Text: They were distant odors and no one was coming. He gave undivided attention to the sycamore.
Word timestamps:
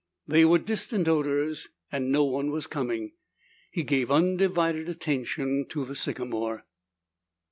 They 0.27 0.45
were 0.45 0.57
distant 0.57 1.07
odors 1.07 1.67
and 1.91 2.11
no 2.11 2.23
one 2.23 2.49
was 2.49 2.65
coming. 2.65 3.11
He 3.69 3.83
gave 3.83 4.09
undivided 4.09 4.89
attention 4.89 5.67
to 5.69 5.85
the 5.85 5.95
sycamore. 5.95 6.65